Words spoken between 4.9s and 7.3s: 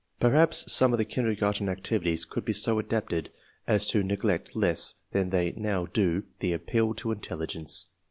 than they now do the appeal to